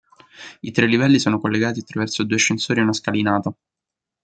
[0.61, 3.53] I tre livelli sono collegati attraverso due ascensori e una scalinata.